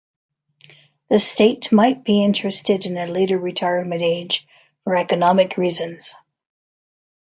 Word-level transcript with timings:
The 1.11 1.19
state 1.19 1.71
might 1.71 2.03
be 2.03 2.23
interested 2.23 2.87
in 2.87 2.97
a 2.97 3.05
later 3.05 3.37
retirement 3.37 4.01
age 4.01 4.47
for 4.83 4.95
economic 4.95 5.57
reasons. 5.57 6.15